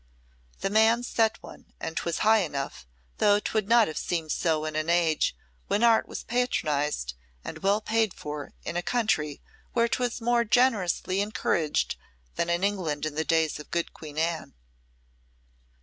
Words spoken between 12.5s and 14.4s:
England in the days of good Queen